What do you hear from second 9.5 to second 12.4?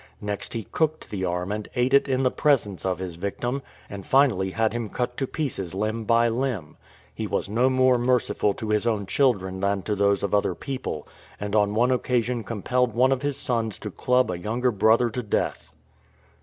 than to those of other people, and on one occa